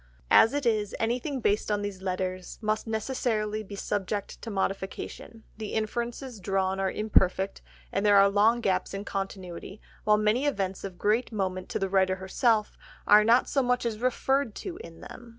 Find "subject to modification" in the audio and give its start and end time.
3.75-5.43